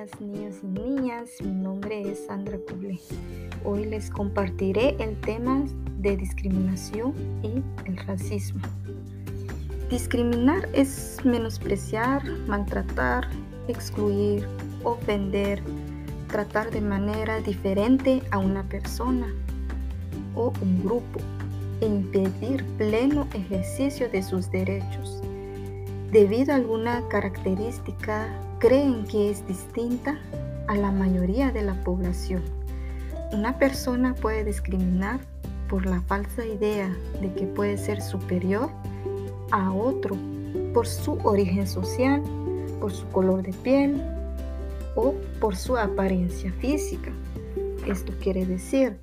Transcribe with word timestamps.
días 0.00 0.20
niños 0.20 0.54
y 0.62 0.66
niñas, 0.66 1.30
mi 1.42 1.50
nombre 1.50 2.00
es 2.10 2.24
Sandra 2.24 2.56
Cublé. 2.56 2.98
Hoy 3.64 3.84
les 3.84 4.08
compartiré 4.08 4.96
el 4.98 5.20
tema 5.20 5.62
de 5.98 6.16
discriminación 6.16 7.12
y 7.42 7.62
el 7.86 7.98
racismo. 8.06 8.62
Discriminar 9.90 10.66
es 10.72 11.18
menospreciar, 11.22 12.24
maltratar, 12.46 13.28
excluir, 13.68 14.46
ofender, 14.84 15.62
tratar 16.28 16.70
de 16.70 16.80
manera 16.80 17.40
diferente 17.40 18.22
a 18.30 18.38
una 18.38 18.62
persona 18.70 19.26
o 20.34 20.50
un 20.62 20.82
grupo 20.82 21.20
e 21.82 21.86
impedir 21.86 22.64
pleno 22.78 23.28
ejercicio 23.34 24.08
de 24.08 24.22
sus 24.22 24.50
derechos 24.50 25.20
debido 26.10 26.52
a 26.52 26.56
alguna 26.56 27.06
característica 27.08 28.28
creen 28.60 29.04
que 29.04 29.30
es 29.30 29.44
distinta 29.48 30.18
a 30.68 30.76
la 30.76 30.92
mayoría 30.92 31.50
de 31.50 31.62
la 31.62 31.74
población. 31.82 32.42
Una 33.32 33.58
persona 33.58 34.14
puede 34.14 34.44
discriminar 34.44 35.18
por 35.68 35.86
la 35.86 36.02
falsa 36.02 36.44
idea 36.44 36.94
de 37.22 37.32
que 37.32 37.46
puede 37.46 37.78
ser 37.78 38.02
superior 38.02 38.68
a 39.50 39.72
otro 39.72 40.14
por 40.74 40.86
su 40.86 41.14
origen 41.24 41.66
social, 41.66 42.22
por 42.80 42.92
su 42.92 43.06
color 43.08 43.42
de 43.42 43.54
piel 43.54 44.02
o 44.94 45.14
por 45.40 45.56
su 45.56 45.78
apariencia 45.78 46.52
física. 46.60 47.10
Esto 47.86 48.12
quiere 48.20 48.44
decir, 48.44 48.98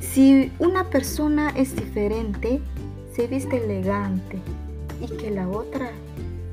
si 0.00 0.50
una 0.58 0.88
persona 0.88 1.50
es 1.50 1.76
diferente, 1.76 2.62
se 3.14 3.26
viste 3.26 3.62
elegante 3.62 4.38
y 5.02 5.06
que 5.18 5.30
la 5.30 5.48
otra 5.48 5.90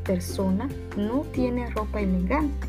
persona 0.07 0.67
no 0.95 1.21
tiene 1.33 1.69
ropa 1.69 2.01
elegante. 2.01 2.67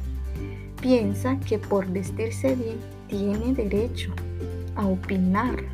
Piensa 0.83 1.39
que 1.41 1.59
por 1.59 1.87
vestirse 1.87 2.55
bien 2.55 2.79
tiene 3.09 3.55
derecho 3.55 4.13
a 4.75 4.87
opinar, 4.87 5.65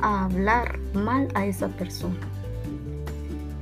a 0.00 0.26
hablar 0.26 0.78
mal 0.94 1.28
a 1.34 1.46
esa 1.46 1.68
persona. 1.68 2.20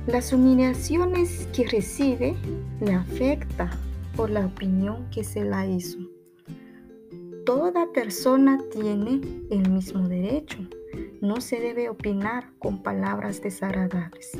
Las 0.05 0.31
humillaciones 0.31 1.47
que 1.53 1.65
recibe 1.67 2.35
le 2.81 2.93
afecta 2.93 3.71
por 4.15 4.29
la 4.29 4.45
opinión 4.45 5.09
que 5.09 5.23
se 5.23 5.43
la 5.43 5.65
hizo. 5.65 5.97
Toda 7.45 7.91
persona 7.91 8.59
tiene 8.71 9.21
el 9.49 9.69
mismo 9.69 10.07
derecho. 10.07 10.57
No 11.21 11.41
se 11.41 11.59
debe 11.59 11.89
opinar 11.89 12.49
con 12.59 12.83
palabras 12.83 13.41
desagradables. 13.41 14.37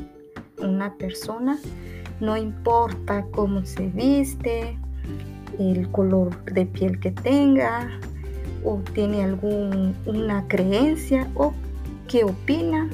Una 0.59 0.97
persona 0.97 1.59
no 2.19 2.38
importa 2.38 3.25
cómo 3.31 3.66
se 3.66 3.88
viste, 3.88 4.77
el 5.59 5.89
color 5.91 6.44
de 6.45 6.66
piel 6.66 6.99
que 6.99 7.11
tenga, 7.11 7.89
o 8.63 8.80
tiene 8.94 9.23
alguna 9.23 10.45
creencia, 10.47 11.30
o 11.36 11.53
que 12.08 12.23
opina, 12.23 12.89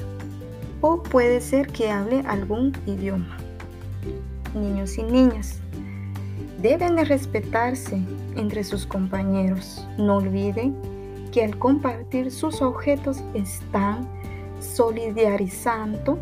o 0.80 1.02
puede 1.02 1.40
ser 1.40 1.68
que 1.68 1.90
hable 1.90 2.20
algún 2.26 2.72
idioma. 2.86 3.36
Niños 4.54 4.98
y 4.98 5.02
niñas, 5.02 5.60
deben 6.60 6.96
de 6.96 7.04
respetarse 7.04 8.00
entre 8.36 8.64
sus 8.64 8.86
compañeros. 8.86 9.86
No 9.98 10.16
olviden 10.16 10.76
que 11.32 11.44
al 11.44 11.58
compartir 11.58 12.30
sus 12.30 12.60
objetos 12.60 13.22
están 13.34 14.06
solidarizando 14.60 16.18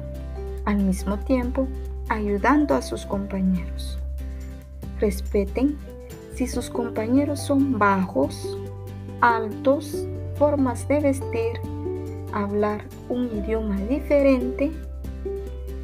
al 0.64 0.76
mismo 0.78 1.18
tiempo 1.18 1.66
ayudando 2.10 2.74
a 2.74 2.82
sus 2.82 3.06
compañeros. 3.06 3.98
Respeten 4.98 5.78
si 6.34 6.46
sus 6.46 6.68
compañeros 6.68 7.40
son 7.40 7.78
bajos, 7.78 8.58
altos, 9.20 10.06
formas 10.36 10.86
de 10.88 11.00
vestir, 11.00 11.60
hablar 12.32 12.84
un 13.08 13.26
idioma 13.26 13.76
diferente, 13.82 14.72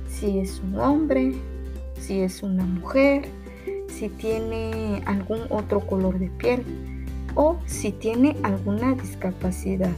si 0.09 0.41
es 0.41 0.61
un 0.61 0.79
hombre, 0.79 1.35
si 2.01 2.21
es 2.21 2.43
una 2.43 2.65
mujer, 2.65 3.29
si 3.89 4.09
tiene 4.09 5.03
algún 5.07 5.41
otro 5.49 5.81
color 5.81 6.19
de 6.19 6.29
piel 6.29 6.65
o 7.35 7.57
si 7.67 7.93
tiene 7.93 8.37
alguna 8.43 8.95
discapacidad. 8.95 9.95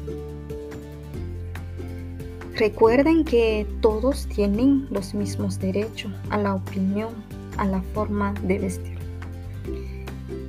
Recuerden 2.59 3.23
que 3.23 3.69
todos 3.81 4.27
tienen 4.27 4.89
los 4.91 5.15
mismos 5.15 5.61
derechos 5.61 6.11
a 6.29 6.39
la 6.39 6.57
opinión, 6.57 7.11
a 7.57 7.65
la 7.65 7.81
forma 7.95 8.35
de 8.43 8.59
vestir. 8.59 8.99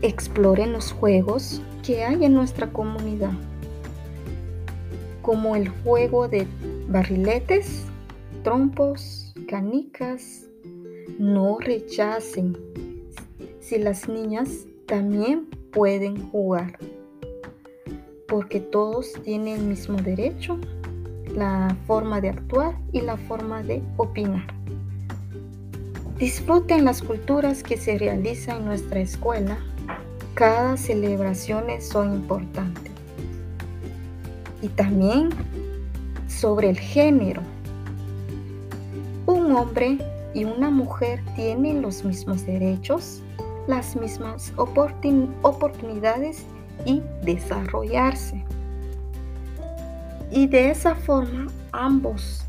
Exploren 0.01 0.73
los 0.73 0.91
juegos 0.91 1.61
que 1.85 2.03
hay 2.03 2.25
en 2.25 2.33
nuestra 2.33 2.73
comunidad, 2.73 3.33
como 5.21 5.55
el 5.55 5.69
juego 5.69 6.27
de 6.27 6.47
barriletes, 6.87 7.83
trompos, 8.43 9.31
canicas. 9.47 10.47
No 11.19 11.59
rechacen 11.59 12.57
si 13.59 13.77
las 13.77 14.09
niñas 14.09 14.65
también 14.87 15.45
pueden 15.71 16.27
jugar, 16.31 16.79
porque 18.27 18.59
todos 18.59 19.13
tienen 19.23 19.59
el 19.59 19.65
mismo 19.67 20.01
derecho 20.01 20.59
la 21.39 21.75
forma 21.87 22.21
de 22.21 22.29
actuar 22.29 22.75
y 22.91 23.01
la 23.01 23.17
forma 23.17 23.63
de 23.63 23.81
opinar. 23.97 24.45
Disfruten 26.17 26.83
las 26.83 27.01
culturas 27.01 27.63
que 27.63 27.77
se 27.77 27.97
realizan 27.97 28.57
en 28.57 28.65
nuestra 28.65 28.99
escuela. 28.99 29.57
Cada 30.33 30.75
celebración 30.75 31.65
son 31.79 32.13
importantes. 32.13 32.91
Y 34.61 34.67
también 34.67 35.29
sobre 36.27 36.69
el 36.69 36.77
género. 36.77 37.41
Un 39.25 39.53
hombre 39.53 39.97
y 40.33 40.43
una 40.43 40.69
mujer 40.69 41.23
tienen 41.35 41.81
los 41.81 42.03
mismos 42.03 42.45
derechos, 42.45 43.21
las 43.67 43.95
mismas 43.95 44.51
oportunidades 44.57 46.43
y 46.85 47.01
desarrollarse. 47.23 48.43
Y 50.31 50.47
de 50.47 50.69
esa 50.69 50.95
forma 50.95 51.47
ambos 51.71 52.45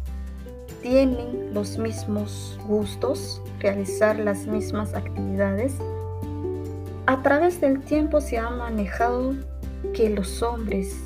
tienen 0.82 1.54
los 1.54 1.78
mismos 1.78 2.58
gustos, 2.66 3.40
realizar 3.58 4.18
las 4.18 4.46
mismas 4.46 4.94
actividades. 4.94 5.74
A 7.06 7.22
través 7.22 7.60
del 7.60 7.80
tiempo 7.80 8.20
se 8.20 8.38
ha 8.38 8.50
manejado 8.50 9.34
que 9.94 10.10
los 10.10 10.42
hombres 10.42 10.96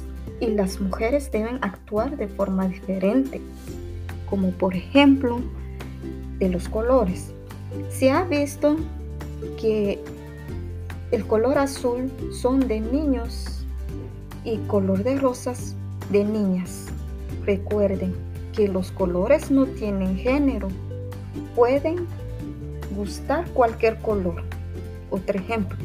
y 0.41 0.47
las 0.49 0.81
mujeres 0.81 1.31
deben 1.31 1.59
actuar 1.63 2.17
de 2.17 2.29
forma 2.29 2.69
diferente, 2.69 3.41
como 4.29 4.51
por 4.51 4.75
ejemplo 4.75 5.41
de 6.39 6.49
los 6.49 6.69
colores. 6.69 7.33
Se 7.89 8.11
ha 8.11 8.25
visto 8.25 8.77
que 9.61 10.03
el 11.13 11.25
color 11.27 11.59
azul 11.59 12.11
son 12.33 12.67
de 12.67 12.81
niños 12.81 13.65
y 14.45 14.59
color 14.67 15.05
de 15.05 15.19
rosas 15.19 15.77
de 16.11 16.25
niñas. 16.25 16.87
Recuerden 17.45 18.15
que 18.53 18.69
los 18.69 18.93
colores 18.93 19.51
no 19.51 19.67
tienen 19.67 20.17
género. 20.17 20.69
Pueden 21.55 22.07
gustar 22.97 23.49
cualquier 23.51 23.99
color. 23.99 24.43
Otro 25.11 25.39
ejemplo. 25.39 25.79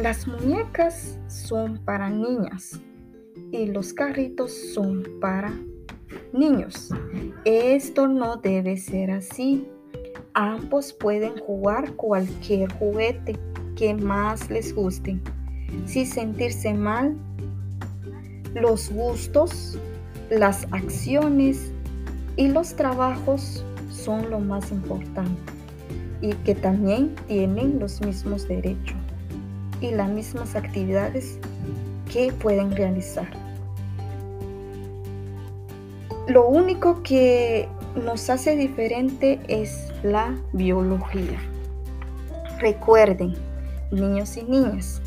Las 0.00 0.26
muñecas 0.26 1.18
son 1.28 1.78
para 1.84 2.08
niñas 2.08 2.80
y 3.50 3.66
los 3.66 3.92
carritos 3.92 4.52
son 4.74 5.04
para 5.20 5.52
niños. 6.32 6.90
Esto 7.44 8.08
no 8.08 8.36
debe 8.36 8.76
ser 8.76 9.10
así. 9.10 9.68
Ambos 10.34 10.92
pueden 10.92 11.36
jugar 11.38 11.92
cualquier 11.94 12.72
juguete 12.74 13.38
que 13.76 13.94
más 13.94 14.48
les 14.50 14.74
guste. 14.74 15.20
Si 15.84 16.06
sentirse 16.06 16.72
mal, 16.72 17.16
los 18.54 18.90
gustos, 18.90 19.78
las 20.30 20.66
acciones 20.72 21.72
y 22.36 22.48
los 22.48 22.74
trabajos 22.74 23.64
son 23.90 24.30
lo 24.30 24.40
más 24.40 24.70
importante 24.70 25.52
y 26.20 26.32
que 26.44 26.54
también 26.54 27.14
tienen 27.26 27.78
los 27.78 28.00
mismos 28.00 28.48
derechos 28.48 28.96
y 29.80 29.90
las 29.90 30.08
mismas 30.08 30.54
actividades 30.54 31.38
que 32.10 32.32
pueden 32.32 32.70
realizar. 32.70 33.28
Lo 36.28 36.46
único 36.46 37.02
que 37.02 37.68
nos 38.04 38.30
hace 38.30 38.56
diferente 38.56 39.40
es 39.48 39.88
la 40.04 40.34
biología. 40.52 41.40
Recuerden, 42.60 43.34
niños 43.90 44.36
y 44.36 44.44
niñas, 44.44 45.02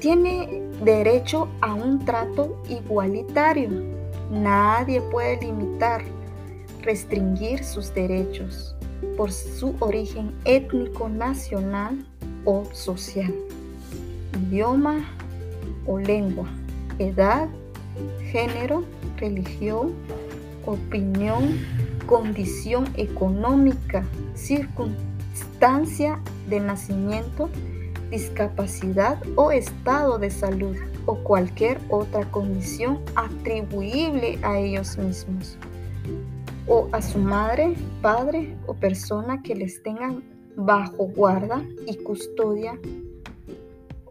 tiene 0.00 0.62
derecho 0.82 1.48
a 1.60 1.74
un 1.74 2.04
trato 2.04 2.60
igualitario. 2.68 3.68
Nadie 4.30 5.00
puede 5.02 5.40
limitar, 5.42 6.02
restringir 6.82 7.62
sus 7.62 7.92
derechos 7.94 8.74
por 9.16 9.30
su 9.30 9.76
origen 9.80 10.34
étnico 10.44 11.08
nacional 11.08 12.04
o 12.44 12.64
social, 12.72 13.34
idioma 14.46 15.04
o 15.86 15.98
lengua, 15.98 16.48
edad, 16.98 17.48
género, 18.30 18.84
religión, 19.18 19.92
opinión, 20.64 21.58
condición 22.06 22.88
económica, 22.96 24.04
circunstancia 24.34 26.18
de 26.48 26.60
nacimiento, 26.60 27.50
discapacidad 28.10 29.18
o 29.36 29.50
estado 29.50 30.18
de 30.18 30.30
salud 30.30 30.76
o 31.06 31.14
cualquier 31.16 31.78
otra 31.88 32.30
condición 32.30 33.00
atribuible 33.14 34.38
a 34.42 34.58
ellos 34.58 34.98
mismos 34.98 35.56
o 36.66 36.88
a 36.92 37.02
su 37.02 37.18
madre, 37.18 37.74
padre 38.02 38.56
o 38.66 38.74
persona 38.74 39.42
que 39.42 39.54
les 39.54 39.82
tengan 39.82 40.22
bajo 40.56 41.06
guarda 41.06 41.62
y 41.86 41.96
custodia 41.96 42.78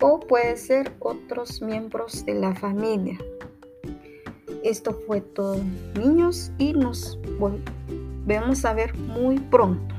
o 0.01 0.19
puede 0.19 0.57
ser 0.57 0.91
otros 0.99 1.61
miembros 1.61 2.25
de 2.25 2.33
la 2.33 2.55
familia. 2.55 3.17
Esto 4.63 4.93
fue 5.05 5.21
todo 5.21 5.57
niños 5.95 6.51
y 6.57 6.73
nos 6.73 7.17
volvemos 7.37 8.65
a 8.65 8.73
ver 8.73 8.97
muy 8.97 9.39
pronto. 9.39 9.98